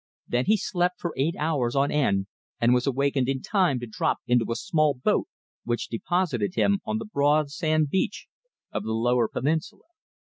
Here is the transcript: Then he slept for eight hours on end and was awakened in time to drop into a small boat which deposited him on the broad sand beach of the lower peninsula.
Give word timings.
Then 0.27 0.45
he 0.45 0.57
slept 0.57 0.99
for 0.99 1.13
eight 1.15 1.35
hours 1.37 1.75
on 1.75 1.91
end 1.91 2.25
and 2.59 2.73
was 2.73 2.87
awakened 2.87 3.29
in 3.29 3.39
time 3.43 3.79
to 3.81 3.85
drop 3.85 4.17
into 4.25 4.51
a 4.51 4.55
small 4.55 4.95
boat 4.95 5.27
which 5.63 5.89
deposited 5.89 6.55
him 6.55 6.79
on 6.85 6.97
the 6.97 7.05
broad 7.05 7.51
sand 7.51 7.91
beach 7.91 8.25
of 8.71 8.81
the 8.83 8.93
lower 8.93 9.27
peninsula. 9.27 9.85